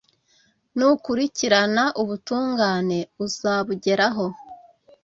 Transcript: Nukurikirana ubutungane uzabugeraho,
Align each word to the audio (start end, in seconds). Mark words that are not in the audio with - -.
Nukurikirana 0.77 1.83
ubutungane 2.01 2.99
uzabugeraho, 3.25 4.25